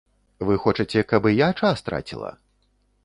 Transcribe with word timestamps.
Вы 0.47 0.55
хочаце, 0.63 1.03
каб 1.11 1.29
і 1.33 1.35
я 1.41 1.49
час 1.61 1.85
траціла? 1.91 2.31